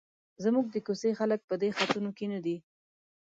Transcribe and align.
زموږ 0.43 0.65
د 0.71 0.75
کوڅې 0.85 1.09
خلک 1.19 1.39
په 1.49 1.55
دې 1.61 1.69
خطونو 1.77 2.09
کې 2.17 2.25
نه 2.33 2.39
دي. 2.45 2.57